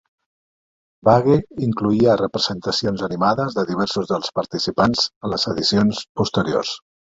[1.09, 1.35] Bagge
[1.67, 6.75] incloïa representacions animades de diversos dels participants en les edicions posteriors.